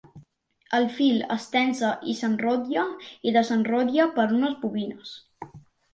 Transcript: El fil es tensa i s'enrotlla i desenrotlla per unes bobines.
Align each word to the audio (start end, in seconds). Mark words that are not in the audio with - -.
El 0.77 0.87
fil 0.93 1.19
es 1.35 1.45
tensa 1.57 1.91
i 2.13 2.17
s'enrotlla 2.21 2.87
i 3.33 3.37
desenrotlla 3.39 4.11
per 4.17 4.29
unes 4.39 4.57
bobines. 4.65 5.17